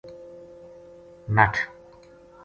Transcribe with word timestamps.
نٹھ 1.37 1.59